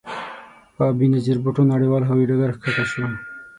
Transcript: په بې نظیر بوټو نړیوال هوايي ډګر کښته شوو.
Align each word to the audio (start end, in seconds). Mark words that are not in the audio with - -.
په 0.75 0.83
بې 0.97 1.07
نظیر 1.15 1.37
بوټو 1.43 1.61
نړیوال 1.73 2.03
هوايي 2.05 2.25
ډګر 2.29 2.51
کښته 2.61 2.83
شوو. 2.91 3.07